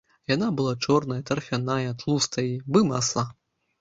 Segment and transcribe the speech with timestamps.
[0.29, 3.27] Яна была чорная, тарфяная, тлустая, бы масла.